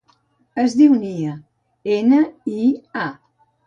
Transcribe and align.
Es 0.63 0.77
diu 0.79 0.95
Nia: 1.03 1.37
ena, 2.01 2.25
i, 2.59 2.67
a. 3.09 3.09